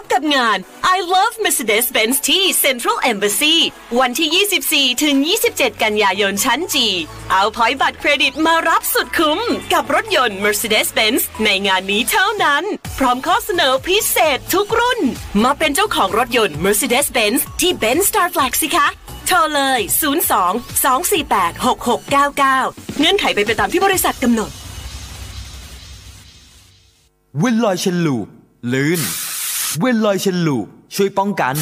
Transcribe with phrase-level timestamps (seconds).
[0.00, 0.58] บกับงาน
[0.96, 3.56] I Love Mercedes-Benz ที่ Central Embassy
[4.00, 5.16] วันที่ 24 ถึง
[5.50, 6.88] 27 กันยายนชั้นจี
[7.30, 9.40] เอาพอยต์บัตรเครดิตมารับสุดคุ้ม
[9.72, 12.64] กับรถยนต์ Mercedes-Benz ในงานนี้เท่านั้น
[12.98, 15.00] พร้อมข้อเสนอพิเศษทุกรุ่น
[15.42, 18.88] มาเป็นเจ้าของรถยนต์ Mercedes-Benz ที่ Benz Star Flag สิคะ
[19.26, 19.80] โทรเลย
[20.32, 24.50] 02 248 6699 เงื่อนไขไปไปตามที่บริษัทกำหนด
[27.38, 28.26] เวนลอย Chain Lube
[28.72, 29.00] ลื่น
[29.80, 31.56] เวนลอย Chain Lube ช่วยป้องกัน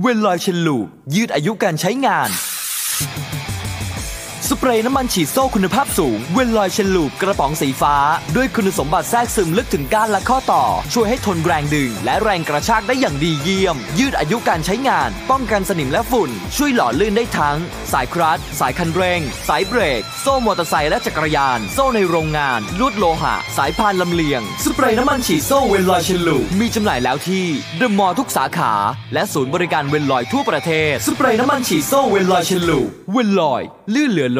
[0.00, 2.28] เวนลอย Chain Lube ยืดอายุการใช้งาน
[4.52, 7.96] สเปรย์น้ำมันฉีดโซ่คุณภาพสูง เวนลอย Chain Lube กระป๋องสีฟ้า
[8.36, 17.58] ด้วยคุณสมบัติแทรกซึมลึกถึงก้านและข้อต่อ ช่วยให้ทนแรงดึง และแรงกระชากได้อย่างดีเยี่ยม ยืดอายุการใช้งาน ป้องกันสนิมและฝุ่น ช่วยหล่อลื่นได้ทั้ง
[17.92, 27.46] สายคลัตช์สายคันเร่ง สายเบรก โซ่มอเตอร์ไซค์และจักรยาน โซ่ในโรงงาน ลวดโลหะ สายพานลำเลียง สเปรย์น้ำมันฉีดโซ่เวนลอย Chain Lube มีจำหน่ายแล้วที่
[27.78, 28.72] เดอะมอลล์ทุกสาขา
[29.14, 33.62] และศูนย์บริการเวนลอยทั่วประเทศ สเปรย์น้ำมันฉีดโซ่เวนลอย Chain Lube เวนลอย
[33.94, 34.39] ลื่นเหลือล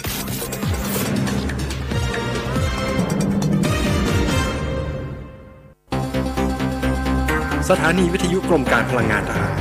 [7.71, 9.55] สถานีวิทยุกรมการพลังงานทหาร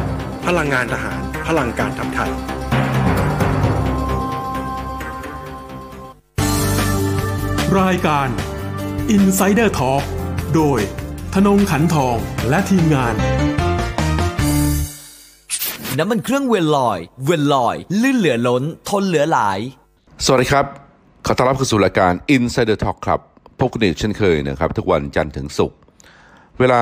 [0.47, 2.31] พลังงานทหาร พลังการทำไทย
[7.81, 8.29] รายการ
[9.17, 10.03] Insider Talk
[10.55, 10.81] โดย
[11.35, 12.17] ธนงขันทอง
[12.49, 13.15] และทีมงาน
[15.99, 19.59] น้ำมันเครื่องเวนลอย เวนลอย ลื่นเหลือล้น ทนเหลือหลาย
[20.25, 20.65] สวัสดีครับ
[21.27, 23.21] ขอต้อนรับเข้าสู่รายการ Insider Talk ครับ
[23.61, 25.79] พบกันอีกเช่นเคยนะครับ ทุกวันจันทร์ถึงศุกร์
[26.61, 26.81] เวลา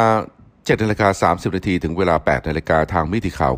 [0.68, 3.54] 7นาฬิกา30นาทีถึงเวลา 8นาฬิกาทางมิติข่าว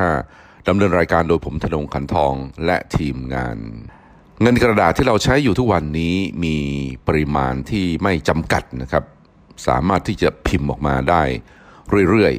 [0.00, 2.34] 90.5 ดำเนินรายการโดยผมธนงขันทอง
[2.66, 3.58] และทีมงาน
[4.42, 6.56] เงินกระดาษที่เราใช้อยู่ทุกวันนี้มี
[7.06, 9.04] ปริมาณที่ไม่จำกัดนะครับ
[9.66, 11.22] สามารถที่จะพิมพ์ออกมาได้
[12.10, 12.34] เรื่อย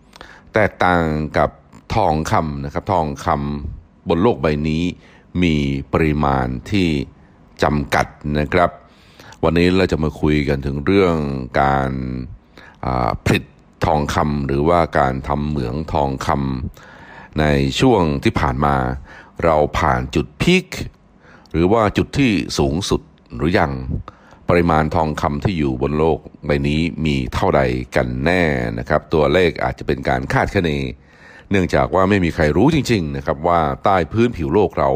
[0.00, 1.02] ๆ แตกต่าง
[1.38, 1.50] กับ
[1.94, 4.82] ทองคำนะครับ ทองคำบนโลกใบนี้
[5.42, 5.54] มี
[5.92, 6.88] ปริมาณที่
[7.62, 8.06] จำกัด
[8.38, 8.70] นะครับ
[9.44, 11.16] วันนี้เราจะมาคุยกันถึงเรื่อง
[11.60, 11.92] การ
[13.26, 13.44] ผลิต
[13.86, 17.44] ทองคำหรือว่าการทำเหมืองทองคำใน
[17.80, 18.76] ช่วงที่ผ่านมา
[19.44, 20.66] เราผ่านจุดพีค
[21.52, 23.00] หรือว่าจุดที่สูงสุด
[23.36, 23.72] หรือยัง
[24.48, 27.62] ปริมาณทองคำที่อยู่บนโลกใบนี้มีเท่าใด
[27.96, 28.42] กันแน่
[28.78, 30.70] นะครับ ตัวเลขอาจจะเป็นการคาดคะเน
[31.50, 34.90] เนื่องจากว่าไม่มีใครรู้จริง ๆ นะครับ ว่าใต้พื้นผิวโลกเรา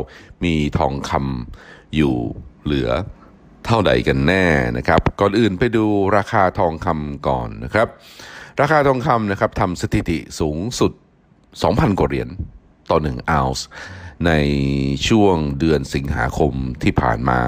[0.44, 2.14] มีทองคำอยู่
[2.64, 2.90] เหลือ
[3.66, 4.46] เท่าใดกันแน่
[4.76, 5.84] นะครับ ก่อนอื่นไปดู
[6.16, 7.88] ราคาทองคำก่อนนะครับ
[8.60, 10.92] ราคาทองคำนะครับทำสถิติสูงสุด
[11.44, 12.28] 2,000 กว่าเหรียญ
[12.90, 13.66] ต่อ1ออนซ์
[14.26, 14.32] ใน
[15.08, 17.40] ช่วงเดือนสิงหาคมที่ผ่านมา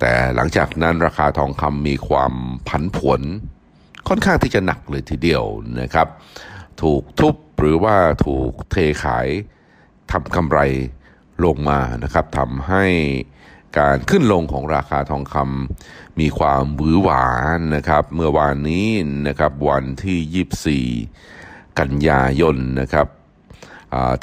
[0.00, 2.32] แต่หลังจากนั้นราคาทองคำมีความ
[2.68, 3.20] ผันผวน
[4.08, 5.44] ค่อนข้างที่จะหนักเลยทีเดียว
[5.80, 6.08] นะครับ
[6.82, 7.96] ถูกทุบหรือว่า
[8.26, 9.28] ถูกเทขาย
[10.10, 10.58] ทำกำไร
[11.44, 12.84] ลงมานะครับทำให้
[13.78, 18.88] การขึ้นลงของราคาทองคำมีความหวือหวานนะครับ เมื่อวานนี้
[19.28, 23.06] นะครับวันที่ 24 กันยายนนะครับ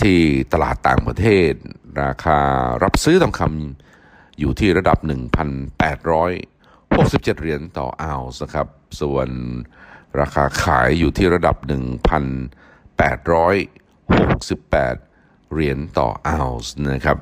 [0.02, 0.20] ที่
[0.54, 1.52] ตลาดต่างประเทศ
[2.04, 2.40] ราคา
[2.84, 8.68] รับซื้อทองคำอยู่ที่ระดับ 1,867 เหรียญต่อออนซ์นะครับ
[9.02, 9.28] ส่วน
[10.20, 11.68] ราคาขายอยู่ที่ระดับ 1,868
[15.54, 17.18] เหรียญต่อออนซ์นะครับ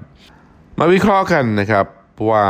[0.80, 1.86] มาวิเคราะห์กันนะครับ
[2.30, 2.46] ว่า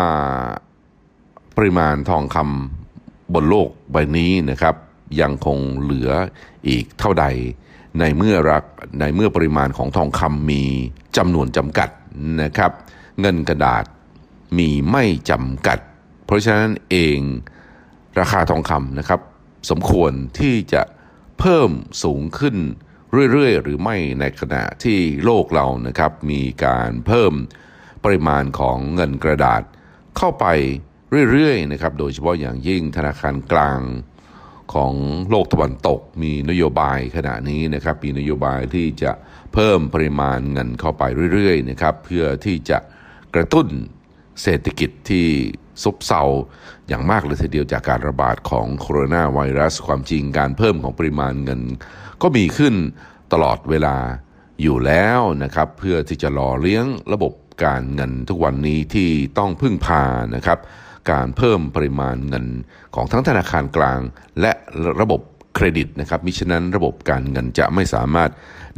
[1.57, 4.75] ปริมาณทองคำบนโลกใบนี้นะครับ
[5.21, 6.11] ยังคงเหลือ
[6.67, 7.25] อีกเท่าใด
[7.99, 8.63] ในเมื่อรัก
[8.99, 10.63] ในเมื่อปริมาณของทองคำมี
[11.17, 11.89] จำนวนจำกัด
[12.41, 12.71] นะครับ
[13.19, 13.85] เงินกระดาษ
[14.57, 15.79] มีไม่จำกัด
[16.25, 17.19] เพราะฉะนั้นเอง
[18.19, 19.21] ราคาทองคำนะครับ
[19.69, 20.81] สมควรที่จะ
[21.39, 21.71] เพิ่ม
[22.03, 22.55] สูงขึ้น
[23.31, 27.33] เรื่อยๆ หรือไม่ในขณะที่โลกเรานะครับ มีการเพิ่ม
[28.03, 29.61] ปริมาณของเงินกระดาษ
[30.17, 30.45] เข้าไป
[31.31, 33.79] เรื่อยๆนะครับโดยเฉพาะอย่างยิ่งธนาคารกลาง
[34.73, 34.93] ของ
[35.29, 39.11] โลกตะวันตกมีนโยบายขณะนี้นะครับมีนโยบายที่จะ
[39.53, 41.03] เพิ่มปริมาณเงินเข้าไป
[41.33, 42.77] เรื่อยๆนะครับเพื่อที่จะ
[43.35, 43.67] กระตุ้น
[44.41, 45.27] เศรษฐกิจที่
[45.83, 46.23] ซบเซา
[46.87, 51.61] อย่างมากเลยทีเดียวจากการระบาดของโคโรนาไวรัสความจริงการเพิ่มของปริมาณเงิน
[52.21, 52.75] ก็มีขึ้น
[53.33, 53.97] ตลอดเวลา
[54.61, 57.33] อยู่แล้วนะครับเพื่อที่จะหล่อเลี้ยงระบบ
[57.65, 60.03] การเงินทุกวันนี้ที่ต้องพึ่งพา
[60.35, 60.59] นะครับ
[61.11, 62.45] การเพิ่มปริมาณเงิน
[62.95, 63.99] ของทั้งธนาคารกลาง
[64.41, 64.51] และ
[65.01, 65.21] ระบบ
[65.55, 68.29] เครดิตนะครับมิฉะนั้นระบบการเงินจะไม่สามารถ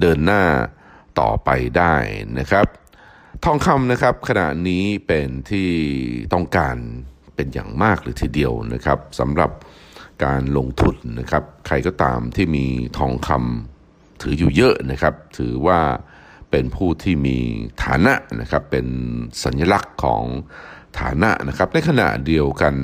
[0.01, 0.43] เดินหน้า
[1.19, 1.95] ต่อไปได้
[2.39, 2.65] นะครับ
[3.45, 5.69] ทองคำนะครับขณะนี้เป็นที่
[6.33, 6.77] ต้องการ
[7.35, 9.51] เป็นอย่างมากเลยทีเดียวนะครับสำหรับ
[10.25, 12.65] การลงทุนนะครับ ใครก็ตามที่มี
[12.97, 15.79] ทองคำถืออยู่เยอะนะครับ ถือว่า
[16.51, 17.37] เป็นผู้ที่มี
[17.83, 18.87] ฐานะนะครับเป็น
[19.43, 20.23] สัญลักษณ์ของ
[20.99, 22.75] ฐานะนะครับ ในขณะเดียวกัน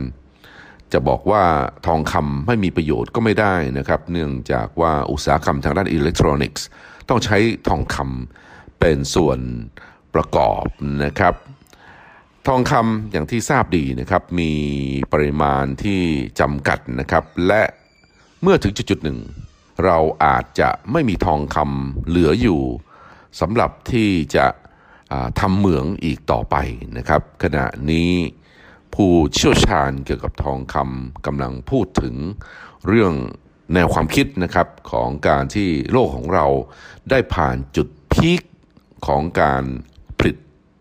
[0.93, 1.43] จะบอกว่า
[1.87, 6.65] ทองคำไม่มีประโยชน์ก็ไม่ได้นะครับ เนื่องจากว่าอุตสาหกรรมทางด้านอิเล็กทรอนิกส์
[7.09, 7.37] ต้องใช้
[7.69, 9.39] ทองคำเป็นส่วน
[10.15, 10.65] ประกอบ
[11.05, 11.33] นะครับ
[12.47, 14.51] ทองคำอย่างที่ทราบดีนะครับ มี
[15.13, 16.01] ปริมาณที่
[16.39, 17.63] จำกัดนะครับ และ
[18.41, 19.19] เมื่อถึงจุดๆหนึ่ง
[19.85, 22.61] เราอาจจะไม่มีทองคำเหลืออยู่
[23.39, 24.45] สำหรับที่จะ
[25.39, 26.55] ทำเหมืองอีกต่อไป
[26.97, 28.11] นะครับ ขณะนี้
[28.93, 32.15] ผู้เชี่ยวชาญเกี่ยวกับทองคำกำลังพูดถึง
[32.87, 33.13] เรื่อง
[33.73, 36.45] แนวความคิดนะครับของการที่โลกของเรา
[37.09, 38.41] ได้ผ่านจุดพีค
[39.07, 39.63] ของการ
[40.17, 40.37] ผลิต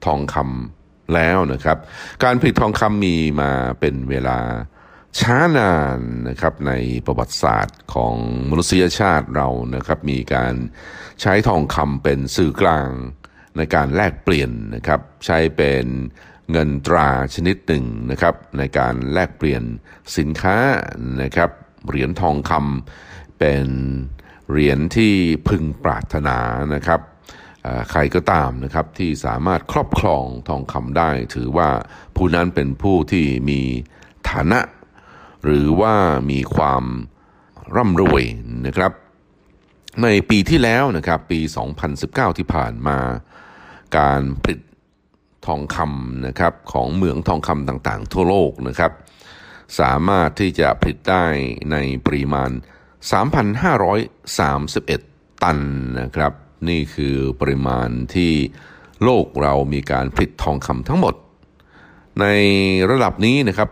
[0.07, 1.79] ทองคำแล้วนะครับ
[2.25, 3.51] การผลิตทองคำมีมา
[3.81, 4.39] เป็นเวลา
[5.21, 5.99] ช้านาน
[6.29, 6.73] นะครับใน
[7.07, 8.17] ประวัติศาสตร์ของ
[8.51, 10.55] มนุษยชาติเรานะครับมีการ
[11.21, 12.91] ใช้ทองคำเป็นสื่อกลาง
[13.57, 15.87] ในการแลกเปลี่ยนนะครับใช้เป็น
[16.53, 19.63] เงินตราชนิดหนึ่งนะครับในการแลกเปลี่ยน
[20.17, 20.57] สินค้า
[21.23, 21.51] นะครับ
[21.89, 23.67] เหรียญทองคำเป็น
[24.51, 25.15] เหรียญที่
[25.49, 26.39] พึงปรารถนา
[26.75, 27.01] นะครับ
[27.91, 31.69] ใครก็ตามนะครับที่สามารถครอบครองทองคำได้ ถือว่า
[32.17, 33.61] ผู้นั้นเป็นผู้ที่มี
[34.31, 34.61] ฐานะ
[35.47, 35.95] หรือว่า
[36.31, 36.85] มีความ
[37.77, 38.23] ร่ำรวย
[38.67, 38.93] นะครับ
[40.03, 41.41] ในปีที่แล้วนะครับปี
[41.89, 42.99] 2019 ที่ผ่านมา
[43.99, 44.61] การผลิต
[45.47, 48.93] ทองคำนะครับของเหมืองทองคำต่างๆ ทั่วโลกนะครับ
[49.81, 51.25] สามารถที่จะผลิตได้
[51.73, 51.77] ใน
[52.07, 52.51] ปริมาณ
[54.17, 55.59] 3,531 ตัน
[56.01, 56.33] นะครับ
[56.69, 58.33] นี่คือปริมาณที่
[59.05, 61.15] โลกเรามีการผลิตทองคำทั้งหมด
[62.21, 62.27] ใน
[62.91, 63.69] ระดับนี้นะครับ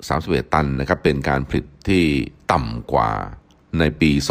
[0.00, 2.04] 31 ตันนะครับเป็นการผลิตที่
[2.52, 3.10] ต่ำกว่า
[3.78, 4.22] ในปี 2018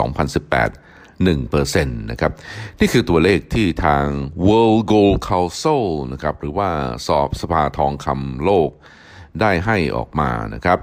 [1.25, 2.31] 1%นะครับ
[2.79, 4.05] นี่คือตัวเลขที่ทาง
[4.47, 6.69] World Gold Council นะครับหรือว่า
[7.07, 8.69] สอบสภาทองคำโลก
[9.41, 10.79] ได้ให้ออกมานะครับ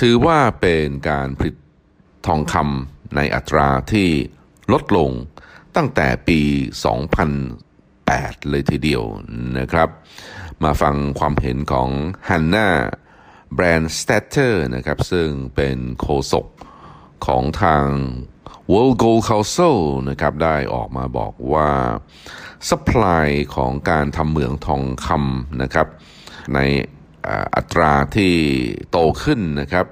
[0.00, 1.56] ถือว่าเป็นการผลิต
[2.26, 4.08] ทองคำในอัตราที่
[4.72, 5.10] ลดลง
[5.76, 6.40] ตั้งแต่ปี
[7.64, 9.02] 2008 เลยทีเดียว
[9.58, 9.88] นะครับ
[10.64, 11.88] มาฟังความเห็นของ
[12.28, 12.68] ฮันนา
[13.54, 16.46] แบรนด์สเตเตอร์นะครับซึ่งเป็นโฆษก
[17.26, 17.86] ของทาง
[18.72, 21.70] World Gold Council นะครับได้ออกมาบอกว่า
[22.68, 23.26] supply
[23.56, 25.86] ของการทำเหมืองทองคำนะครับ
[26.54, 26.58] ใน
[27.56, 28.34] อัตราที่
[28.90, 29.86] โตขึ้นนะครับ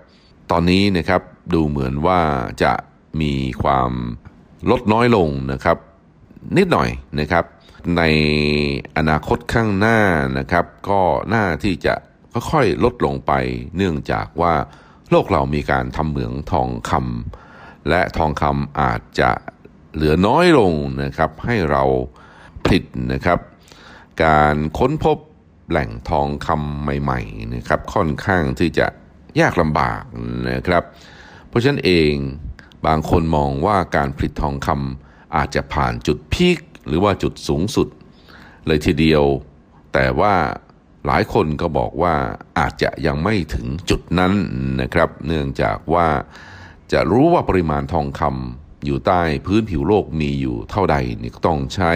[0.51, 1.23] ตอนนี้นะครับ
[1.55, 2.21] ดูเหมือนว่า
[2.63, 2.73] จะ
[3.21, 3.91] มีความ
[4.71, 5.77] ลดน้อยลงนะครับ
[6.57, 6.89] นิดหน่อย
[7.21, 7.45] นะครับ
[7.97, 8.03] ใน
[8.97, 10.01] อนาคตข้างหน้า
[10.39, 11.01] นะครับ ก็
[11.33, 11.95] น่าที่จะ
[12.51, 13.33] ค่อยๆลดลงไป
[13.77, 14.55] เนื่องจากว่า
[15.11, 19.31] โลกเรามีการทำเหมืองทองคำและทองคำอาจจะ
[19.95, 21.85] เหลือน้อยลงนะครับให้เรา
[22.65, 23.39] ผลิตนะครับ
[24.25, 25.19] การค้นพบ
[25.71, 28.87] แหล่งทองคำใหม่ๆนะครับค่อนข้างที่จะ
[29.41, 30.03] ยากลำบาก
[30.51, 30.83] นะครับ
[31.49, 32.13] เพราะฉะนั้นเอง
[32.87, 37.89] บางคนมองว่าการผลิตทองคำอาจจะผ่านจุดพีคหรือว่าจุดสูงสุด
[38.67, 39.25] เลยทีเดียว
[39.95, 40.35] แต่ว่า
[41.07, 42.15] หลายคนก็บอกว่า
[42.59, 44.33] อาจจะยังไม่ถึงจุดนั้น
[44.83, 46.09] นะครับ เนื่องจากว่า
[46.93, 51.93] จะรู้ว่าปริมาณทองคำอยู่ใต้พื้นผิวโลกมีอยู่เท่าใดนี่ก็ต้องใช้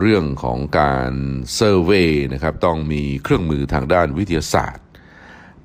[0.00, 1.10] เรื่องของการ
[1.54, 4.86] เซอร์เวยนะครับ ต้องมีเครื่องมือทางด้านวิทยาศาสตร์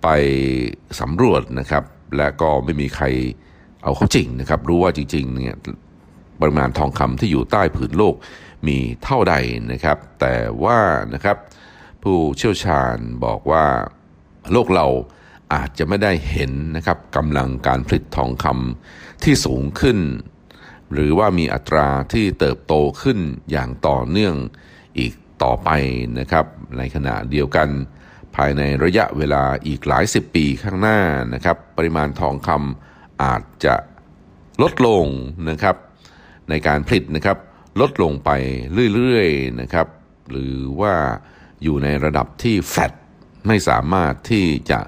[0.04, 0.08] ไป
[1.00, 1.84] สำรวจนะครับ
[2.18, 3.06] และก็ไม่มีใคร
[3.84, 5.56] เอาเข้าจริงนะครับ รู้ว่าจริงๆเนี่ย
[6.42, 8.16] ปริมาณทองคำที่อยู่ใต้ผืนโลก
[8.68, 9.36] มีเท่าใด
[9.72, 10.80] นะครับ แต่ว่า
[11.14, 11.38] นะครับ
[12.04, 13.66] ผู้เชี่ยวชาญบอกว่า
[14.52, 14.88] โลกเรา
[15.54, 20.00] อาจจะไม่ได้เห็นนะครับกำลังการผลิตทองคำที่สูงขึ้น
[20.94, 23.20] หรือว่ามีอัตราที่เติบโตขึ้น
[23.52, 24.36] อย่างต่อเนื่อง
[25.00, 25.14] อีก
[25.44, 25.70] ต่อไป
[26.20, 26.46] นะครับ
[26.78, 27.70] ในขณะเดียวกัน
[28.36, 31.00] ภายในระยะเวลาอีกหลายสิบปีข้างหน้า
[31.34, 33.76] นะครับ ปริมาณทองคำอาจจะ
[34.62, 35.06] ลดลง
[35.50, 35.76] นะครับ
[36.50, 37.38] ในการผลิตนะครับ
[37.82, 38.30] ลดลงไป
[38.94, 39.88] เรื่อยๆนะครับ
[40.32, 40.94] หรือว่า
[41.64, 42.92] อยู่ในระดับที่แฟต
[43.48, 44.80] ไม่สามารถที่จะ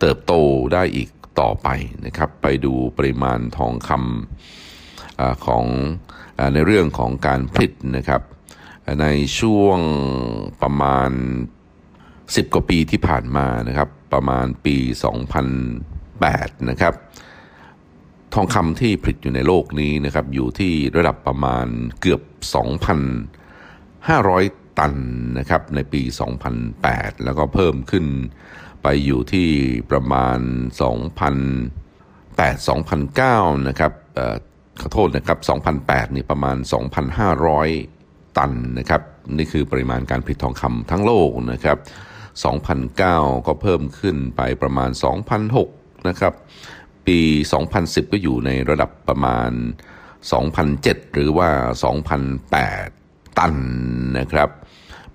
[0.00, 0.32] เติบโต
[0.72, 1.08] ได้อีก
[1.40, 1.68] ต่อไป
[2.06, 5.64] นะครับ ไปดูปริมาณทองคำอของ
[6.38, 8.22] อในเรื่องของการผลิตนะครับ
[9.00, 9.06] ใน
[9.40, 9.78] ช่วง
[10.62, 11.10] ประมาณ
[11.82, 14.76] 10 กว่าปีที่ผ่านมานะครับ ประมาณปี
[15.72, 16.94] 2008 นะครับ
[18.34, 21.66] ทองคำที่ผลิตอยู่ในโลกนี้นะครับอยู่ที่ระดับประมาณ
[22.00, 24.94] เกือบ 2,500 ตัน
[25.38, 26.02] นะครับในปี
[26.62, 28.06] 2008 แล้วก็เพิ่มขึ้น
[28.82, 29.48] ไปอยู่ที่
[29.90, 30.38] ประมาณ
[30.78, 34.36] 2008 2009 นะครับออ
[34.80, 35.38] ขอโทษนะครับ
[35.78, 36.56] 2008 นี่ประมาณ
[37.42, 39.02] 2,500 ตันนะครับ
[39.36, 41.78] นี่คือปริมาณการผลิตทองคำทั้งโลกนะครับ
[42.62, 44.90] 2009 ก็เพิ่มขึ้นไปประมาณ
[45.48, 46.34] 2006 นะครับ
[47.06, 47.18] ปี
[47.66, 49.50] 2010 ก็อยู่ในระดับประมาณ
[50.32, 51.48] 2007 หรือว่า
[52.22, 53.54] 2008 ตัน
[54.18, 54.48] นะครับ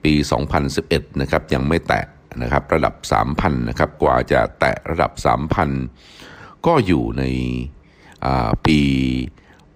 [0.07, 0.15] ปี
[0.67, 2.05] 2011 นะครับยังไม่แตะ
[2.41, 2.95] นะครับระดับ
[3.27, 5.11] 3,000 นะครับกว่าจะแตะระดับ
[5.89, 7.23] 3,000 ก็อยู่ใน
[8.65, 8.79] ปี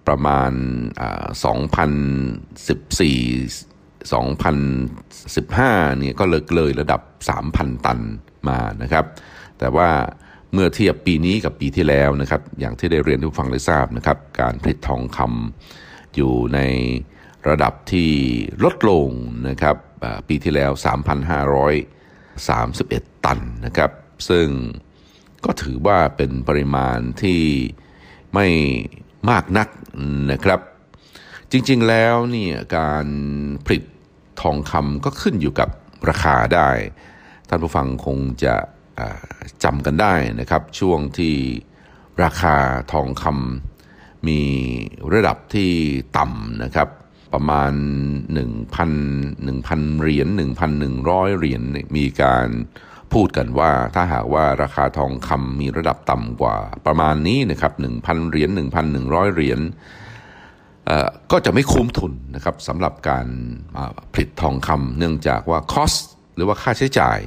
[0.06, 0.52] ประมาณ
[1.00, 1.26] อ่า
[4.12, 7.00] 2014 2015 เนี่ยก็เลยเลยระดับ
[7.44, 8.00] 3,000 ตัน
[8.48, 9.04] มานะครับ
[9.58, 9.88] แต่ว่า
[10.52, 16.60] เมื่อเทียบปีนี้กับปีที่แล้วนะครับ อย่างที่ได้เรียนทุกฟังได้ทราบนะครับ การผลิตทองคำอยู่ใน
[17.48, 18.10] ระดับที่
[18.64, 19.08] ลดลง
[19.50, 19.76] นะครับ
[20.28, 20.70] ปีที่แล้ว
[21.98, 23.90] 3,531 ตันนะครับ
[24.28, 24.48] ซึ่ง
[25.44, 27.42] ก็ถือว่าเป็นปริมาณที่
[28.34, 28.46] ไม่
[29.30, 29.68] มากนัก
[30.32, 30.60] นะครับ
[31.50, 33.06] จริงๆแล้วเนี่ยการ
[33.64, 33.82] ผลิต
[34.40, 35.68] ทองคำก็ขึ้นอยู่กับ
[36.08, 36.70] ราคาได้
[37.48, 38.54] ท่านผู้ฟังคงจะ
[39.64, 41.34] จำกันได้นะครับ ช่วงที่
[42.24, 42.56] ราคา
[42.92, 44.40] ทองคำมี
[45.14, 45.70] ระดับที่
[46.18, 46.88] ต่ำนะครับ
[47.34, 47.72] ประมาณ
[48.34, 48.42] 1,000
[49.46, 50.28] 1,000เหรียญ
[50.82, 51.62] 1,100 เหรียญ
[51.96, 52.48] มีการ
[53.12, 57.72] พูดกันว่าถ้าหากว่าราคาทองคำมีระดับต่ำกว่าประมาณนี้นะครับ
[58.02, 58.50] 1,000 เหรียญ
[58.92, 59.60] 1,100 เหรียญ
[61.30, 63.26] ก็จะไม่คุ้มทุนนะครับสำหรับการ
[64.12, 65.98] ผลิตทองคำเนื่องจากว่า cost
[66.36, 67.20] หรือว่าค่าใช้จ่าย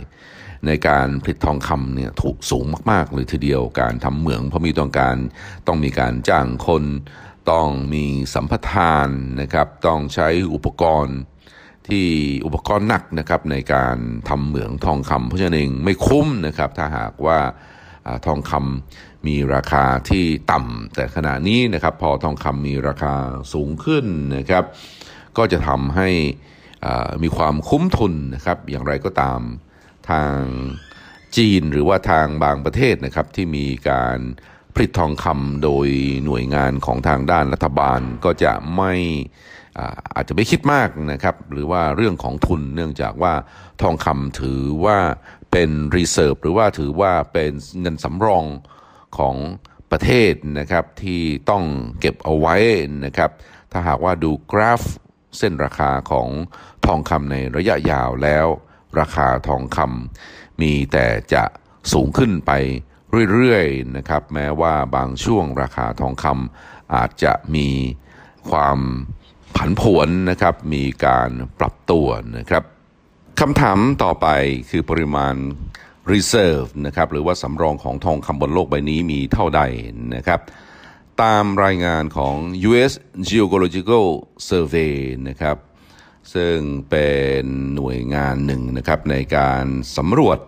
[0.67, 5.15] ในการผลิตทองคำเนี่ยถูกสูงมาก ๆ เลยทีเดียวการทำเหมืองเพราะมีต้องการ
[5.67, 6.83] ต้องมีการจ้างคน
[7.51, 9.07] ต้องมีสัมปทาน
[9.41, 11.17] นะครับ ต้องใช้อุปกรณ์
[11.87, 12.07] ที่
[12.45, 13.97] อุปกรณ์หนักนะครับในการ
[14.29, 17.39] ทำเหมืองทองคำเพราะฉะนั้นเองไม่คุ้มนะครับ ถ้าหากว่า
[18.07, 23.13] อทองคำมีราคาที่ต่ำแต่ขณะนี้นะครับพอทองคำมีราคา
[23.53, 24.05] สูงขึ้น
[24.37, 24.63] นะครับ
[25.37, 26.09] ก็จะทำให้
[27.23, 29.39] มีความคุ้มทุนนะครับ อย่างไรก็ตาม
[30.09, 30.37] ทาง
[31.37, 34.19] จีนหรือว่าทางบางประเทศนะครับที่มีการ
[34.75, 35.87] ผลิตทองคำโดย
[36.25, 38.93] หน่วยงานของทางด้านรัฐบาลก็จะไม่
[39.77, 43.33] อาอาจจะไม่คิดมากนะครับ หรือว่าเรื่องของทุนเนื่องจากว่า
[43.81, 44.99] ทองคำถือว่า
[45.51, 47.51] เป็นรีเซิร์ฟหรือว่าถือว่าเป็น
[47.81, 48.45] เงินสำรอง
[49.17, 49.35] ของ
[49.91, 51.63] ประเทศนะครับที่ต้อง
[51.99, 52.55] เก็บเอาไว้
[53.05, 53.31] นะครับ
[53.71, 54.83] ถ้าหากว่าดูกราฟ
[55.37, 56.29] เส้นราคาของ
[56.85, 58.47] ทองคำในระยะยาวแล้ว
[58.99, 61.43] ราคาทองคำมีแต่จะ
[61.93, 62.51] สูงขึ้นไป
[63.33, 67.69] เรื่อยๆนะครับแม้ว่าบางช่วงราคาทองคำอาจจะมี
[68.49, 68.79] ความ
[69.55, 71.29] ผันผวนนะครับมีการ
[71.59, 72.07] ปรับตัว
[72.37, 72.63] นะครับ
[73.39, 74.27] คำถามต่อไป
[74.69, 75.35] คือปริมาณ
[76.11, 79.61] reserve นะครับหรือว่าสำรองของทองคำบนโลกใบนี้มีเท่าใด
[80.15, 80.39] นะครับ
[81.21, 82.35] ตามรายงานของ
[82.69, 82.93] U.S.
[83.29, 84.05] Geological
[84.49, 84.93] Survey
[85.27, 85.57] นะครับ
[86.33, 86.57] ซึ่ง
[86.89, 87.09] เป็
[87.41, 87.43] น
[87.75, 89.65] หน่วยงานหนึ่งนะครับในการ
[89.97, 90.39] สำรวจ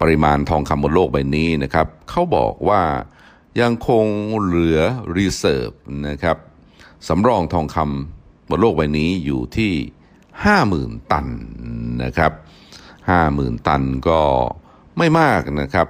[0.00, 2.82] ปริมาณทองคำบนโลกใบนี้นะครับเขาบอกว่า
[3.60, 4.06] ยังคง
[4.42, 4.80] เหลือ
[5.16, 5.74] reserve
[6.08, 6.36] นะครับ
[7.08, 9.72] สำรองทองคำบนโลกใบนี้อยู่ที่
[10.42, 11.26] 50,000 ตัน
[12.04, 12.32] นะครับ
[12.98, 14.20] 50,000 ตันก็
[14.98, 15.86] ไม่มากนะครับ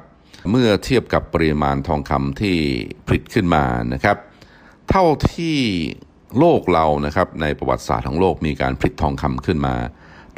[0.51, 2.57] เมื่อเทียบกับปริมาณทองคำที่
[3.07, 4.17] ผลิตขึ้นมานะครับ
[4.91, 5.59] เท่าที่
[6.39, 9.75] โลกเรานะครับในประวัติศาสตร์ของโลกมีการผลิตทองคำขึ้นมา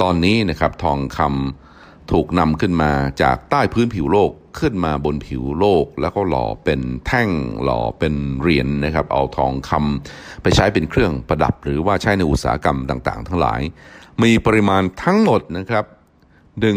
[0.03, 1.70] ตอนนี้นะครับทองคำ
[2.13, 7.31] ถูกนำขึ้นมาจากใต้พื้นผิวโลกขึ้นมาบนผิวโลก แล้วก็หล่อเป็นแท่ง
[7.63, 13.61] หล่อเป็นเหรียญนนะครับ เอาทองคำไปใช้เป็นเครื่องประดับ หรือว่าใช้ในอุตสาหกรรมต่างๆ ทั้งหลาย
[14.23, 15.85] มีปริมาณทั้งหมดนะครับ
[16.61, 16.75] 1 9 0 0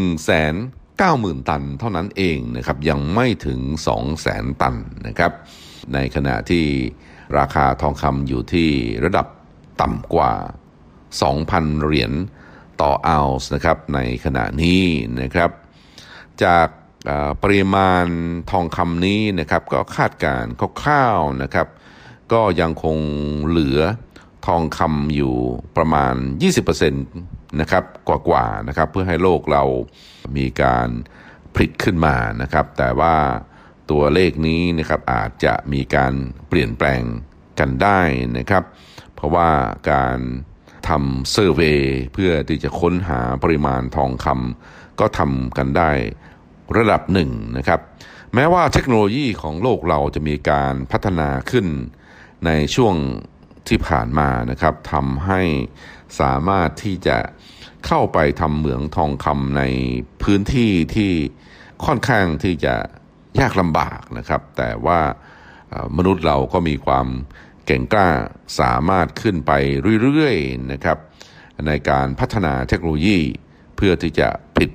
[1.24, 4.76] 0 0 ตันเท่านั้นเองนะครับ ยังไม่ถึง 2 0 0 0 0 0 ตัน
[5.08, 5.32] นะครับ
[5.94, 6.66] ในขณะที่
[7.38, 8.70] ราคาทองคำอยู่ที่
[9.06, 9.28] ระดับ
[9.82, 10.34] ต่ำกว่า
[11.12, 12.12] 2,000 เหรียญ
[12.84, 14.84] ต่อออนซ์นะครับในขณะนี้
[15.22, 15.52] นะครับ
[16.44, 16.68] จาก
[17.44, 18.06] ปริมาณ
[18.52, 21.68] ทองคำนี้นะครับก็คาดการณ์คร่าวๆนะครับ
[22.34, 22.98] ก็ยังคง
[23.48, 23.80] เหลือ
[24.48, 25.36] ทองคำอยู่
[25.78, 26.14] ประมาณ
[26.72, 29.64] 20%นะครับกว่าๆนะครับเพื่อให้โลกเรา
[30.38, 30.90] มีการ
[31.54, 33.16] ผลิตขึ้นมานะครับ แต่ว่า
[33.92, 36.14] ตัวเลขนี้นะครับอาจจะมีการ
[36.48, 37.02] เปลี่ยนแปลง
[37.60, 38.00] กันได้
[38.38, 38.64] นะครับ
[39.16, 39.50] เพราะว่า
[39.92, 40.20] การ
[40.90, 41.82] ทำเซอร์เวย
[42.14, 45.92] เพื่อที่จะค้นหาปริมาณทองคำก็ทำกันได้
[46.78, 47.80] ระดับหนึ่งนะครับ
[48.34, 51.68] แม้ว่าเทคโนโลยีของโลกเราจะมีการพัฒนาขึ้น
[52.46, 52.96] ในช่วง
[53.68, 55.42] ที่ผ่านมานะครับทำให้
[56.20, 57.18] สามารถที่จะ
[57.86, 59.64] เข้าไปทำเหมืองทองคำใน
[60.24, 61.12] พื้นที่ที่
[61.86, 62.76] ค่อนข้างที่จะ
[63.40, 65.00] ยากลำบากนะครับ แต่ว่า
[65.98, 67.08] มนุษย์เราก็มีความ
[67.66, 68.08] เก่งกล้า
[68.60, 69.52] สามารถขึ้นไป
[70.12, 70.98] เรื่อยๆนะครับ
[71.68, 73.20] ในการพัฒนาเทคโนโลยี
[73.76, 74.72] เพื่อที่จะผลิต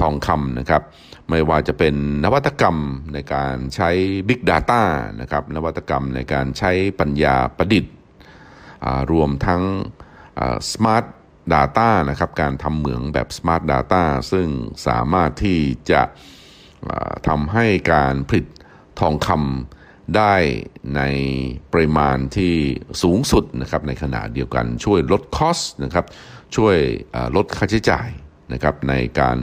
[0.00, 0.82] ทองคำนะครับ
[1.30, 2.76] ไม่ว่าจะเป็นนวัตกรรม
[3.14, 3.90] ในการใช้
[4.28, 4.82] Big Data
[5.20, 7.92] นะครับนวัตกรรมในการใช้ปัญญาประดิษฐ์
[9.12, 9.62] รวมทั้ง
[10.72, 11.04] Smart
[11.54, 14.02] Data นะครับการทำเหมืองแบบ Smart Data
[14.32, 14.48] ซึ่ง
[14.86, 15.58] สามารถที่
[15.90, 16.02] จะ
[17.28, 18.46] ทำให้การผลิต
[19.00, 19.77] ทองคำ
[20.16, 20.34] ได้
[20.96, 21.02] ใน
[21.72, 22.54] ปริมาณที่
[23.02, 26.06] สูงสุดนะครับในขณะเดียวกันช่วยลดคอสนะครับ
[26.56, 26.76] ช่วย
[27.36, 28.08] ลดค่าใช้จ่าย
[28.52, 29.38] นะครับในการ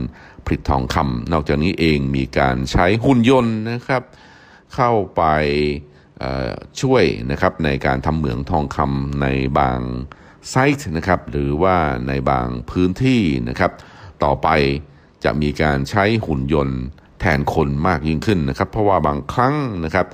[0.45, 4.03] ผลิตทองคำนอกจากนี้เองมีการใช้หุ่นยนต์นะครับ
[4.75, 5.24] เข้าไป
[6.81, 9.79] ช่วยนะครับในการทำเหมืองทองคำในบาง
[10.50, 13.72] ไซต์นะครับหรือว่าในบางพื้นที่นะครับ
[14.24, 14.48] ต่อไป
[15.24, 16.79] จะมีการใช้หุ่นยนต์
[17.19, 19.55] แทนคนมากยิ่งขึ้นนะครับ เพราะว่าบางครั้ง
[19.86, 20.07] นะครับ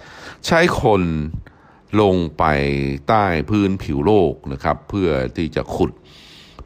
[0.47, 1.03] ใช้คน
[2.01, 2.43] ลงไป
[3.07, 5.91] ใต้พื้นผิวโลกนะครับ เพื่อที่จะขุด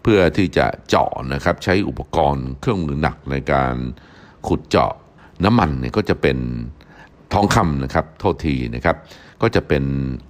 [0.02, 3.76] เพื่อที่จะเจาะนะครับ ใช้อุปกรณ์เครื่องมือหนักในการ
[4.48, 4.94] ขุดเจาะ
[5.46, 6.38] น้ำมันเนี่ยก็จะเป็น
[7.34, 8.98] ทองคำนะครับโทษทีนะครับ
[9.42, 9.84] ก็จะเป็น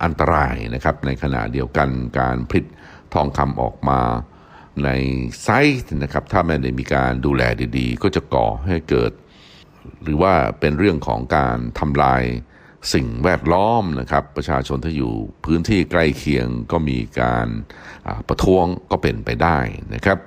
[0.04, 2.66] อันตรายนะครับ ในขณะเดียวกันการผลิต
[3.14, 4.02] ทองคำออกมา
[4.84, 4.90] ใน
[5.42, 5.48] ไซ
[5.84, 7.44] ต์นะครับ ถ้าไม่ได้มีการดูแล
[7.78, 9.12] ดีๆ ก็จะก่อให้เกิด
[10.04, 12.24] หรือว่าเป็นเรื่องของการทำลาย
[12.94, 15.14] สิ่งแวดล้อมนะครับ ประชาชนที่อยู่
[15.46, 17.48] พื้นที่ใกล้เคียงก็มีการ
[18.28, 19.60] ประท้วงก็เป็นไปได้
[19.96, 20.18] นะครับ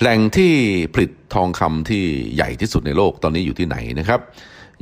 [0.00, 0.54] แหล่งที่
[0.94, 4.20] ผลิตทองคำที่ใหญ่ที่สุดในโลกตอนนี้อยู่ที่ไหนนะครับ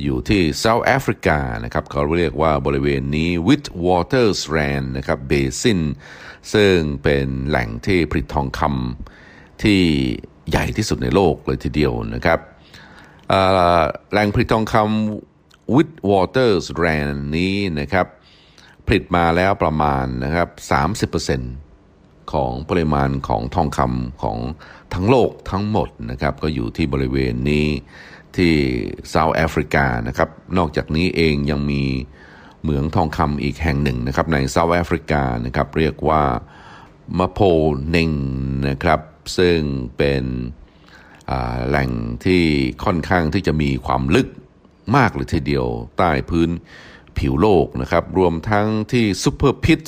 [0.03, 5.81] อยู่ที่เซาท์แอฟริกานะครับเขาเรียกว่าบริเวณนี้ Witwatersrand นะครับเบซิน
[6.53, 9.81] ซึ่งเป็นแหล่งที่ผลิตทองคำที่
[10.49, 12.39] ใหญ่ที่สุดในโลกเลยทีเดียวนะครับ
[14.11, 15.28] แหล่งผลิตทองคำ
[15.73, 18.07] w i t w a t e r s r a n นี้นะครับ
[18.85, 20.49] ผลิตมาแล้วประมาณนะครับ
[21.61, 24.37] 30%ของปริมาณของทองคำของ
[24.93, 27.67] ทั้งโลกทั้งหมดนะครับ ก็อยู่ที่บริเวณนี้
[28.35, 28.53] ที่
[29.09, 31.83] เซาท์แอฟริกานะครับ นอกจากนี้เองยังมี
[32.61, 36.23] เหมืองทองคำอีกแห่งหนึ่งนะครับ ในเซาท์แอฟริกานะครับ เรียกว่า
[37.17, 37.39] มะโพ
[37.89, 38.11] เนง
[38.67, 39.01] นะครับ
[39.37, 39.59] ซึ่ง
[39.97, 40.23] เป็น
[41.67, 41.89] แหล่ง
[42.25, 42.43] ที่
[42.85, 44.27] ค่อนข้างที่จะมีความลึก
[44.95, 45.65] มากเลยทีเดียว
[45.97, 46.49] ใต้พื้น
[47.17, 49.83] ผิวโลกนะครับ รวมทั้งที่ซูเปอร์พิท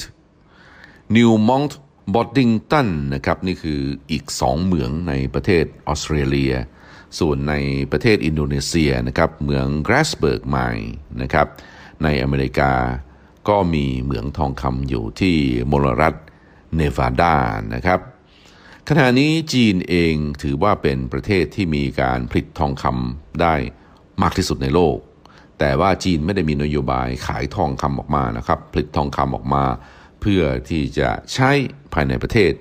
[1.16, 1.80] นิวมอนต์
[2.14, 6.54] บอดดิงตันนะครับ นี่คืออีกสองเหมืองในประเทศออสเตรเลีย
[7.20, 7.56] ส่วนใน
[7.92, 11.48] ประเทศอินโดนีเซียนะครับเหมืองกราสเบิร์กไมน์นะครับ
[12.04, 12.74] ในอเมริกา
[13.50, 15.38] ก็มีเหมืองทองคำอยู่ที่
[15.72, 16.16] มลรัฐ
[16.76, 17.36] เนวาดา
[17.74, 18.00] นะครับ
[18.90, 23.56] ขณะนี้จีนเองถือว่าเป็นประเทศที่มีการผลิตทองคำได้
[24.24, 24.98] มากที่สุดในโลก
[25.60, 29.64] แต่ว่าจีนไม่ได้มีนโยบายขายทองคำออกมานะครับ ผลิตทองคำออกมา
[30.22, 31.52] เพื่อที่จะใช้
[31.94, 32.52] ภายในประเทศ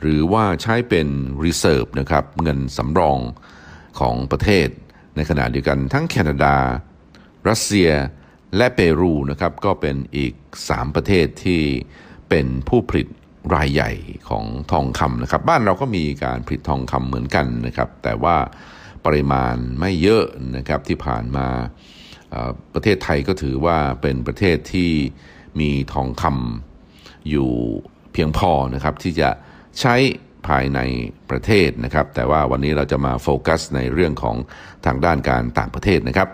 [0.00, 1.08] หรือว่าใช้เป็น
[1.44, 3.18] reserve นะครับเงินสำรอง
[4.00, 4.68] ของประเทศ
[5.16, 6.56] ในขณะเดียวกันทั้งแคนาดา
[7.48, 7.90] รัสเซีย
[8.56, 11.62] และเปรูนะครับก็เป็นอีก 3 ประเทศที่
[12.28, 13.08] เป็นผู้ผลิต
[13.54, 13.92] รายใหญ่
[14.28, 18.36] ของทองคำนะครับ บ้านเราก็มีการผลิตทองคำเหมือนกันนะครับ แต่ว่า
[19.06, 20.24] ปริมาณไม่เยอะ
[20.56, 21.48] นะครับที่ผ่านมา
[22.74, 24.90] ประเทศไทยก็ถือว่าเป็นประเทศที่
[25.60, 27.50] มีทองคำอยู่
[28.12, 29.30] เพียงพอนะครับที่จะ
[29.80, 29.94] ใช้
[30.46, 30.80] ภายใน
[31.30, 34.36] ประเทศนะครับ แต่ว่าวันนี้เราจะมาโฟกัสในเรื่องของ
[34.86, 36.28] ทางด้านการต่างประเทศนะครับ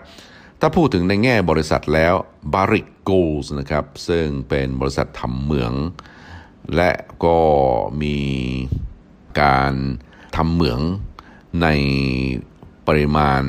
[0.59, 2.13] ถ้าพูดถึงในแง่บริษัทแล้ว
[2.53, 5.73] b a r r i c Gold นะครับซึ่งเป็นบริษัททำเหมือง
[6.75, 6.91] และ
[7.25, 7.39] ก็
[8.01, 8.17] มี
[9.41, 9.73] การ
[10.37, 10.79] ทำเหมือง
[11.61, 11.67] ใน
[12.87, 13.43] ปริมาณ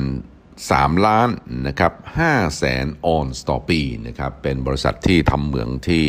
[0.49, 1.29] 3 ล้าน
[1.67, 1.93] นะครับ
[2.25, 6.03] 5แสนออนซ์ต่อปีนะครับเป็นบริษัทที่ทำเหมืองที่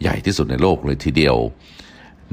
[0.00, 1.36] ใหญ่ที่สุดในโลกเลยทีเดียว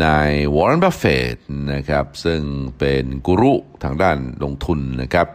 [0.04, 1.04] นายวอร์เรนบัฟเฟ
[1.36, 1.38] ต
[1.74, 2.41] นะครับซึ่ง
[2.80, 5.28] เป็นกูรูทางด้านลงทุนนะครับ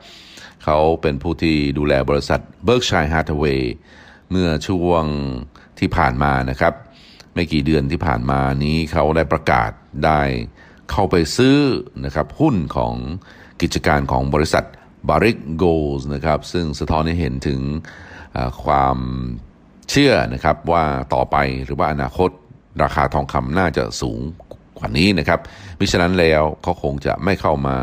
[0.65, 3.63] เขาเป็นผู้ที่ดูแลบริษัท Berkshire Hathaway
[4.31, 5.05] เมื่อช่วง
[5.79, 6.75] ที่ผ่านมานะครับ
[7.35, 9.71] ไม่กี่เดือนที่ผ่านมานี้เขาได้ประกาศ
[10.05, 10.21] ได้
[10.91, 11.59] เข้าไปซื้อ
[12.05, 12.95] นะครับหุ้นของ
[13.63, 14.65] กิจการของบริษัท
[15.09, 17.61] Barrick Gold นะครับซึ่งสะท้อนให้เห็นถึง
[18.65, 18.99] ความ
[19.91, 22.31] เชื่อนะครับว่าต่อไปหรือว่าอนาคต
[22.83, 24.21] ราคาทองคำน่าจะสูง
[24.79, 25.41] กว่านี้นะครับ
[25.79, 27.77] มิฉะนั้นแล้วเขาคงจะไม่เข้ามา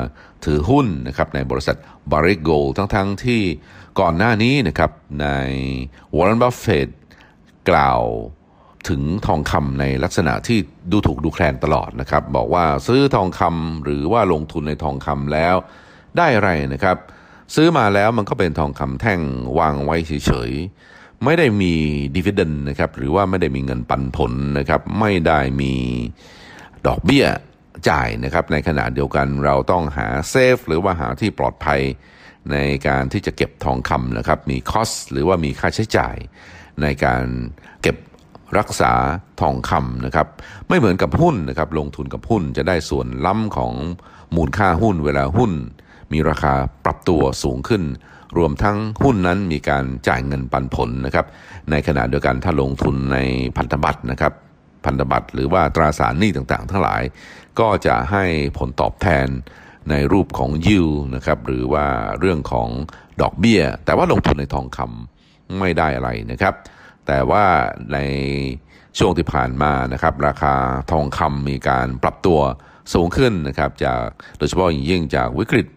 [0.46, 1.78] ถือหุ้นนะครับในบริษัท
[2.12, 3.42] Barrick Gold ทั้งๆทที่
[4.00, 5.28] ก่อนหน้านี้นะครับใน
[6.16, 6.90] Warren Buffett
[7.70, 8.02] กล่าว
[8.90, 10.60] ถึงทองคำในลักษณะที่
[10.92, 15.56] ดูถูกดูแคลนตลอดนะครับ บอกว่าซื้อทองคำหรือว่าลงทุนในทองคำแล้ว
[16.18, 16.98] ได้อะไรนะครับ
[17.56, 19.20] ซื้อมาแล้วมันก็เป็นทองคำแท่ง
[19.60, 21.74] วางไว้เฉยๆ ไม่ได้มี
[22.16, 25.74] ดีเวเดนนะครับ หรือว่าไม่ได้มีเงินปันผลนะครับ ไม่ได้มี
[26.88, 27.26] ดอกเบี้ย
[27.90, 31.82] จ่ายนะครับ ในขณะเดียวกันเราต้องหาเซฟหรือว่าหาที่ปลอดภัย
[32.52, 36.16] ในการที่จะเก็บทองคำนะครับ มีคอสหรือว่ามีค่าใช้จ่าย
[36.82, 37.24] ในการ
[37.82, 37.98] เก็บ
[38.58, 38.94] รักษา
[39.42, 40.28] ทองคำนะครับ
[40.68, 43.74] ไม่เหมือนกับหุ้นนะครับ ลงทุนกับหุ้นจะได้ส่วนล้ำของ
[44.36, 45.52] มูลค่าหุ้นเวลาหุ้น
[46.12, 46.54] มีราคา
[46.86, 47.84] ปรับตัวสูงขึ้น
[48.38, 51.26] รวมทั้งหุ้นนั้นมีการจ่ายเงินปันผลนะครับ
[51.72, 53.18] ในขณะเดียวกันถ้าลงทุนใน
[53.58, 54.34] พันธบัตรนะครับ
[54.86, 57.02] พันธบัตรหรือว่าตราสารหนี้ต่างๆ ทั้งหลาย
[57.60, 58.24] ก็จะให้
[58.58, 59.28] ผลตอบแทน
[59.90, 61.86] ในรูปของยิวนะครับหรือว่า
[62.20, 62.70] เรื่องของ
[63.22, 66.54] ดอกเบี้ย แต่ว่าลงทุนในทองคำไม่ได้อะไรนะครับ
[67.08, 67.46] แต่ว่า
[67.94, 67.98] ใน
[68.98, 70.56] ช่วงที่ผ่านมานะครับ ราคา
[70.92, 72.40] ทองคำมีการปรับตัว
[72.94, 74.04] สูงขึ้นนะครับจาก
[74.38, 75.68] โดยเฉพาะอย่างยิ่งจากวิกฤต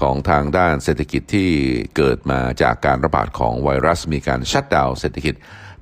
[0.00, 1.50] ของทางด้านเศรษฐกิจที่
[1.96, 5.34] เกิดมาจากการระบาดของไวรัสมีการชัดดาวเศรษฐกิจ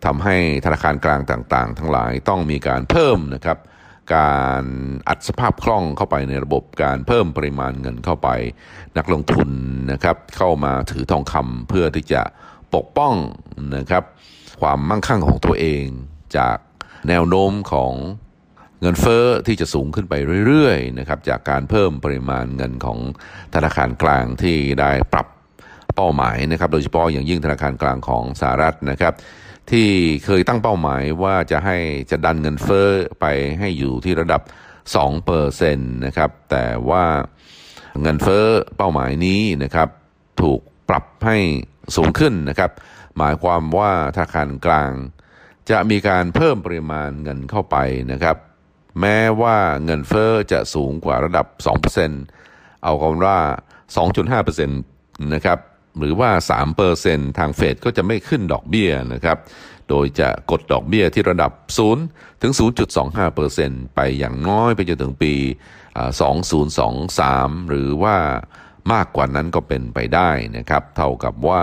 [0.05, 3.59] ทำให้ธนาคารกลางต่างๆ ทั้งหลายต้องมีการเพิ่มนะครับ
[4.17, 4.65] การ
[5.09, 8.29] อัดสภาพคล่องเข้าไปในระบบการเพิ่มปริมาณเงินเข้าไป
[8.97, 9.49] นักลงทุน
[9.93, 12.23] นะครับเข้ามาถือทองคำเพื่อที่จะ
[12.75, 13.15] ปกป้อง
[13.77, 14.05] นะครับ
[14.61, 15.85] ความมั่งคั่งของตัวเอง
[16.37, 16.57] จาก
[17.09, 17.93] แนวโน้มของ
[18.81, 20.15] เงินเฟอ้อที่จะสูงขึ้นไป
[20.47, 22.99] เรื่อยๆนะครับจากการเพิ่มปริมาณเงินของ
[23.55, 25.27] ธนาคารกลางที่ได้ปรับ
[25.95, 29.15] เป้าหมายนะครับโดยเฉพาะอย่างยิ่งธนาคารกลางของสหรัฐนะครับ
[29.71, 29.89] ที่
[30.25, 31.77] เคยตั้งเป้าหมายว่าจะให้
[32.11, 32.89] จะดันเงินเฟอ้อ
[33.21, 33.27] ไป
[33.59, 34.43] ให้อยู่ที่ระดับ
[34.85, 37.05] 2เปอร์เซ็นต์นะครับแต่ว่า
[38.03, 39.89] เงินเฟอ้อเป้าหมายนี้นะครับ
[40.43, 41.39] ถูกปรับให้
[41.97, 42.71] สูงขึ้นนะครับ
[43.19, 44.93] หมายความว่าธนาคารกลาง
[45.71, 47.77] จะมีการเพิ่มปริมาณเงินเข้าไป
[48.13, 48.37] นะครับ
[49.01, 51.47] แม้ว่าเงินเฟอ้อจะสูงกว่าระดับ
[52.17, 53.39] 2%เอากันว่า
[53.97, 54.69] 2.5%
[55.35, 55.59] นะครับ
[55.99, 56.31] หรือว่า
[56.85, 59.39] 3%ทางเฟดก็จะไม่ขึ้นดอกเบี้ยนะครับ
[59.89, 61.53] โดยจะกดดอกเบี้ยที่ระดับ
[61.97, 62.53] 0 ถึง
[63.25, 65.35] 0.25%ไปอย่างน้อยไปจนถึงปี
[66.33, 68.17] 2023 หรือว่า
[68.93, 71.63] มากกว่านั้นก็เป็นไปได้นะครับ เท่ากับว่า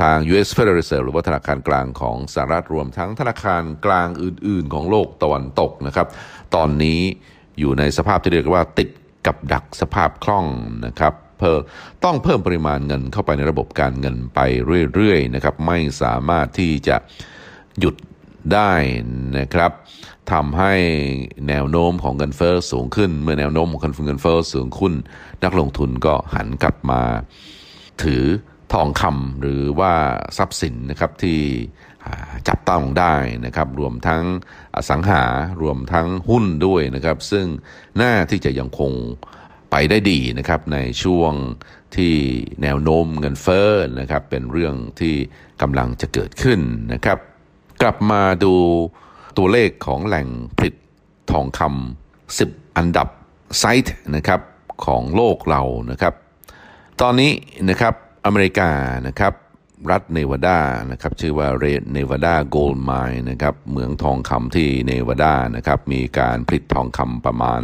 [0.00, 6.06] ทาง US Federal Reserve หรือว่าธนาคารกลางของสหรัฐรวมทั้งธนาคารกลางอื่น ๆ ของโลกตะวันตกนะครับ
[6.54, 7.00] ตอนนี้
[7.58, 8.88] อยู่ในสภาพที่เรียกว่าติด
[9.26, 10.46] กับดักสภาพคล่อง
[10.86, 11.60] นะครับเพิ่ม
[12.04, 14.40] ต้องเพิ่มปริมาณเงินเข้าไปในระบบการเงินไป
[14.94, 16.96] เรื่อย ๆ นะครับ ไม่สามารถที่จะ
[17.80, 17.94] หยุด
[18.52, 18.72] ได้
[19.38, 19.72] นะครับ
[20.32, 20.74] ทำให้
[21.48, 24.94] แนวโน้มของเงินเฟ้อสูงขึ้น เมื่อแนวโน้มของเงินเฟ้อสูงขึ้น
[25.44, 27.02] นักลงทุนก็หันกลับมา
[28.02, 28.24] ถือ
[28.72, 29.94] ทองคำหรือว่า
[30.38, 31.40] ทรัพย์สินนะครับที่
[32.48, 33.14] จับต้องได้
[33.46, 34.22] นะครับ รวมทั้ง
[34.76, 35.24] อสังหา
[35.62, 37.46] รวมทั้งหุ้นด้วยนะครับ ซึ่ง
[38.00, 38.92] น่าที่จะยังคง
[39.70, 41.32] ไปได้ดีนะครับในช่วง
[41.96, 42.14] ที่
[42.62, 45.14] แนวโน้มเงินเฟ้อนะครับ เป็นเรื่องที่
[45.62, 46.60] กำลังจะเกิดขึ้น
[46.92, 47.18] นะครับ
[47.82, 48.54] กลับมาดู
[49.38, 50.74] ตัวเลขของแหล่งผลิต
[51.32, 53.08] ทองคำ10 อันดับ
[53.58, 54.40] ไซต์นะครับ
[54.86, 56.14] ของโลกเรานะครับ
[57.00, 57.32] ตอนนี้
[57.70, 57.94] นะครับ
[58.26, 58.70] อเมริกา
[59.06, 59.34] นะครับ
[59.90, 60.58] รัฐเนวาดา
[60.90, 67.62] นะครับชื่อว่าเรเนวาดาโกลด์ไมน์นะครับเมืองทองคำที่เนวาดานะครับมีการผลิตทองคำประมาณ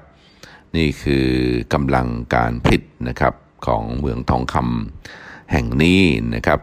[0.77, 1.29] นี่คือ
[1.75, 3.35] กำลังการผลิตนะครับ
[3.67, 6.03] ของเมืองทองคำแห่งนี้
[6.35, 6.61] นะครับ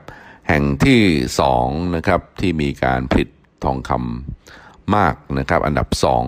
[0.50, 1.02] แห่งที่
[1.40, 3.30] สองนะครับที่มีการผลิต
[3.64, 6.24] ทองคำมากนะครับ อันดับสอง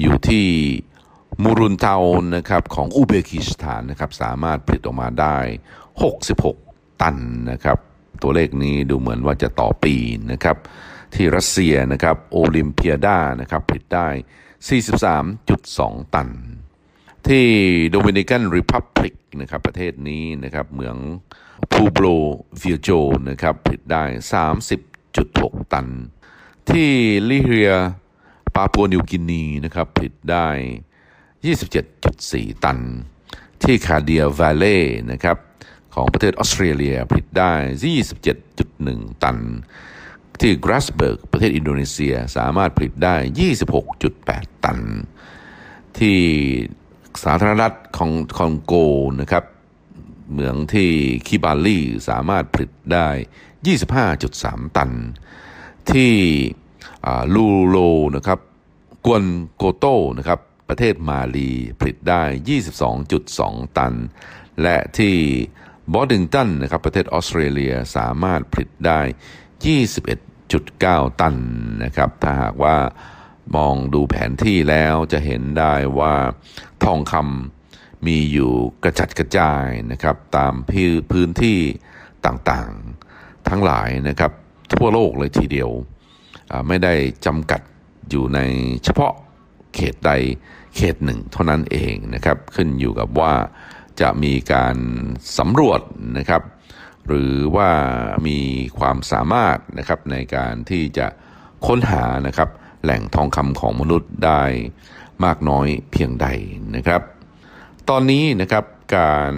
[0.00, 0.46] อยู่ที่
[1.42, 1.96] มูรุนเทา
[2.36, 5.36] นะครับของอุเบกิสถานนะครับสามารถผลิตออกมาได้
[6.20, 7.16] 66 ตัน
[7.50, 7.78] นะครับ
[8.22, 9.94] ตัวเลขนี้ดูเหมือนว่าจะต่อปี
[10.32, 10.56] นะครับ
[11.14, 14.08] ที่รัสเซียนะครับโอลิมเปียดานะครับผลิตได้
[15.30, 16.28] 43.2 ตัน
[17.28, 17.46] ที่
[17.90, 20.96] โดมินิกันริพับลิกนะครับประเทศนี้นะครับเหมือง
[21.72, 22.06] พูโบร
[22.62, 22.88] วิโจ
[23.30, 24.04] นะครับผลิตได้
[24.88, 25.86] 30.6 ตัน
[26.70, 26.90] ที่
[27.28, 27.72] ลิเรีย
[28.54, 30.48] ปาปัวนิวกินีนะครับผลิตได้
[31.56, 32.78] 27.4 ตัน
[33.62, 34.78] ที่คาเดีย วาเล่
[35.12, 35.36] นะครับ
[35.94, 37.52] ของประเทศออสเตรเลียผลิตได้
[38.34, 39.38] 27.1 ตัน
[40.40, 43.16] ที่กราสเบิร์กประเทศอินโดนีเซียสามารถผลิตได้
[43.90, 44.78] 26.8 ตัน
[45.98, 46.18] ที่
[47.22, 48.74] สาธารณรัฐของคองโก
[49.20, 49.44] นะครับ
[50.30, 50.90] เหมืองที่
[51.26, 53.08] คิบาลีสามารถผลิตได้
[53.72, 54.90] 25.3 ตัน
[55.92, 56.12] ที่
[57.34, 57.76] ลูโล
[58.16, 58.38] นะครับ
[59.06, 59.24] กวน
[59.56, 59.86] โกโต
[60.18, 62.22] นะครับประเทศมาลีผลิตได้
[63.00, 63.94] 22.2 ตัน
[64.62, 65.14] และที่
[65.92, 69.00] บอดิงตันนะครับประเทศออสเตรเลียสามารถผลิตได้
[70.30, 71.36] 21.9 ตัน
[71.84, 72.76] นะครับถ้าหากว่า
[73.56, 76.14] มองดูแผนที่แล้วจะเห็นได้ว่า
[76.84, 78.52] ทองคำมีอยู่
[78.84, 80.54] กระจัดกระจายนะครับตาม
[81.12, 81.58] พื้นที่
[82.26, 84.32] ต่างๆทั้งหลายนะครับ
[84.74, 85.70] ทั่วโลกเลยทีเดียว
[86.68, 86.94] ไม่ได้
[87.26, 87.60] จำกัด
[88.10, 88.40] อยู่ใน
[88.84, 89.12] เฉพาะ
[89.74, 90.12] เขตใด
[90.76, 93.32] เขตหนึ่งเท่านั้นเองนะครับ ขึ้นอยู่กับว่า
[94.00, 94.76] จะมีการ
[95.38, 95.80] สำรวจ
[96.18, 96.42] นะครับ
[97.06, 97.70] หรือว่า
[98.26, 98.38] มี
[98.78, 101.06] ความสามารถนะครับในการที่จะ
[101.66, 102.48] ค้นหานะครับ
[102.82, 104.42] แหล่งทองคำของมนุษย์ได้
[105.24, 106.26] มากน้อยเพียงใด
[106.76, 107.02] นะครับ
[107.88, 108.64] ตอนนี้นะครับ
[108.96, 109.34] การ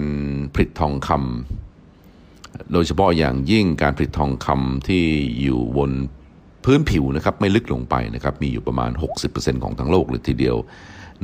[0.53, 5.05] ผลิตทองคำโดยเฉพาะอย่างยิ่งการผลิตทองคำที่
[5.41, 5.91] อยู่บน
[6.67, 8.91] พื้นผิวนะครับไม่ลึกลงไปนะครับมีอยู่ประมาณ
[9.27, 10.57] 60%ของทั้งโลกเลยทีเดียว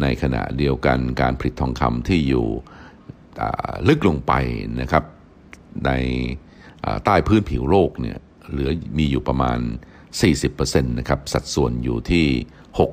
[0.01, 2.45] ในขณะเดียวกันการผลิตทองคำที่อยู่
[3.88, 4.34] ลึกลงไป
[4.82, 5.03] นะครับ
[5.86, 5.91] ใน
[7.06, 8.17] ใต้พื้นผิวโลกเนี่ย
[8.49, 9.60] เหลือมีอยู่ประมาณ
[10.29, 12.25] 40%นะครับสัดส่วนอยู่ที่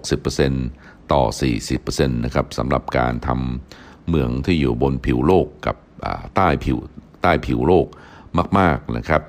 [0.02, 1.22] 60%ต่อ
[1.68, 5.76] 40%นะครับสำหรับการทำเมืองที่อยู่บนผิวโลกกับ
[6.36, 6.76] ใต้ผิว
[7.22, 7.86] ใต้ผิวโลก
[8.58, 9.22] มาก ๆนะครับ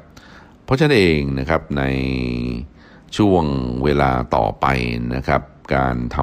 [0.64, 1.84] เพราะฉะนั้นเองนะครับใน
[3.18, 3.46] ช่วง
[3.84, 4.66] เวลาต่อไป
[5.16, 5.42] นะครับ
[5.76, 6.18] การท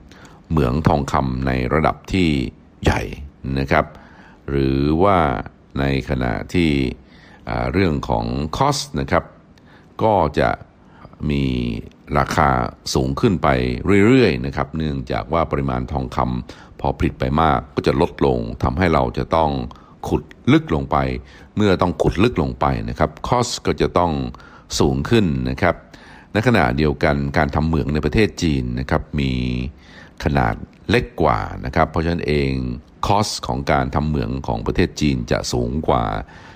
[0.00, 2.28] ำเหมืองทองคำในระดับที่
[2.84, 3.02] ใหญ่
[3.58, 3.86] นะครับ
[4.48, 5.18] หรือว่า
[5.78, 6.70] ในขณะที่
[7.72, 8.24] เรื่องของ
[8.56, 9.24] คอสนะครับ
[10.02, 10.50] ก็จะ
[11.30, 11.44] มี
[12.18, 12.48] ราคา
[12.94, 13.48] สูงขึ้นไป
[14.06, 19.50] เรื่อยๆนะครับ เนื่องจากว่าปริมาณทองคำพอผลิตไปมากก็จะลดลงทำให้เราจะต้อง
[20.08, 20.96] ขุดลึกลงไป
[21.56, 24.12] เมื่อต้องขุดลึกลงไปนะครับคอสก็จะต้อง
[24.78, 25.74] สูงขึ้นนะครับ
[26.34, 29.32] ในขณะเดียวกันการทำเหมืองในประเทศจีนนะครับมี
[30.24, 30.54] ขนาด
[30.90, 32.52] เล็กกว่านะครับ เพราะฉะนั้นเอง
[33.06, 36.04] คอสของการทำเหมืองของประเทศจีนจะสูงกว่า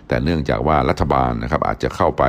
[0.08, 2.24] แต่เนื่องจากว่ารัฐบาลนะครับอาจจะเข้าไป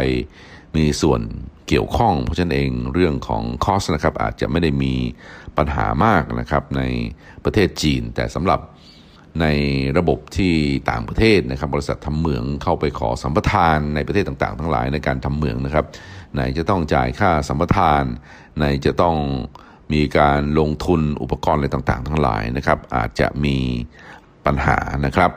[0.75, 1.21] มีส่วน
[1.67, 4.93] เกี่ยวข้อง เพราะฉะนั้นเองเรื่องของคอสนะครับอาจจะไม่ได้มี
[5.57, 6.81] ปัญหามากนะครับใน
[7.45, 8.59] ประเทศจีน แต่สำหรับ
[9.41, 9.45] ใน
[9.97, 10.55] ระบบที่
[10.89, 15.85] ต่างประเทศนะครับ บริษัททำเหมืองเข้าไปขอสัมปทานในประเทศต่างๆ ทั้งหลายในการทำเหมืองนะครับ
[16.34, 18.04] ไหนจะต้องจ่ายค่าสัมปทาน
[18.58, 19.15] ไหนจะต้อง
[19.94, 23.58] มีการลงทุนอุปกรณ์อะไรต่างๆ ทั้งหลายนะครับ อาจจะมี
[24.46, 25.32] ปัญหานะครับ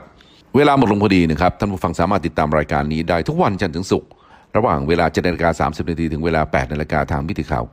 [0.55, 4.09] เวลาหมดลงพอดีนะครับ ท่านผู้ฟังสามารถติดตามรายการนี้ได้ทุกวันจันทร์ถึงศุกร์
[4.57, 7.63] ระหว่างเวลา7นาฬิกา30นาทีถึงเวลา8นาฬิกาทางวิทยุข่าว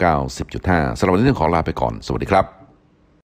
[0.46, 2.59] 90.5สำหรับวันนี้ต้องขอลาไปก่อน สวัสดีครับ